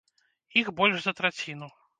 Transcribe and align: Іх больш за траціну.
Іх 0.61 0.71
больш 0.81 0.97
за 1.05 1.15
траціну. 1.21 1.73